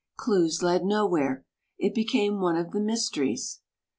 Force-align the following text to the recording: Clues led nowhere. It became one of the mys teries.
Clues 0.17 0.63
led 0.63 0.83
nowhere. 0.83 1.45
It 1.77 1.93
became 1.93 2.39
one 2.41 2.57
of 2.57 2.71
the 2.71 2.79
mys 2.79 3.07
teries. 3.07 3.59